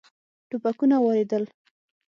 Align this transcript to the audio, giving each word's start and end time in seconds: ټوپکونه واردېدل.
ټوپکونه 0.49 0.97
واردېدل. 1.05 1.43